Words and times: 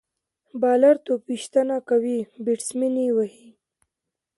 بالر 0.61 0.95
توپ 1.05 1.21
ویشتنه 1.29 1.77
کوي، 1.89 2.17
بیټسمېن 2.43 2.95
يې 3.03 3.09
وهي. 3.15 3.49